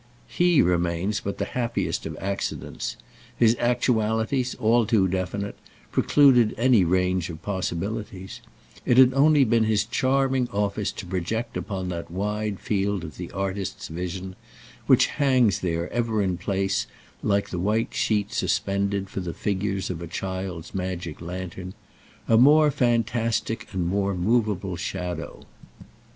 He 0.27 0.63
remains 0.63 1.19
but 1.19 1.37
the 1.37 1.45
happiest 1.45 2.07
of 2.07 2.17
accidents; 2.19 2.95
his 3.37 3.55
actualities, 3.59 4.55
all 4.55 4.87
too 4.87 5.07
definite, 5.07 5.55
precluded 5.91 6.55
any 6.57 6.83
range 6.83 7.29
of 7.29 7.43
possibilities; 7.43 8.41
it 8.83 8.97
had 8.97 9.13
only 9.13 9.43
been 9.43 9.65
his 9.65 9.85
charming 9.85 10.49
office 10.49 10.91
to 10.93 11.05
project 11.05 11.55
upon 11.55 11.89
that 11.89 12.09
wide 12.09 12.59
field 12.59 13.03
of 13.03 13.17
the 13.17 13.29
artist's 13.29 13.89
vision—which 13.89 15.05
hangs 15.05 15.59
there 15.59 15.87
ever 15.93 16.23
in 16.23 16.35
place 16.35 16.87
like 17.21 17.51
the 17.51 17.59
white 17.59 17.93
sheet 17.93 18.33
suspended 18.33 19.07
for 19.07 19.19
the 19.19 19.35
figures 19.35 19.91
of 19.91 20.01
a 20.01 20.07
child's 20.07 20.73
magic 20.73 21.21
lantern—a 21.21 22.37
more 22.39 22.71
fantastic 22.71 23.71
and 23.71 23.85
more 23.85 24.15
moveable 24.15 24.75
shadow.) 24.75 25.45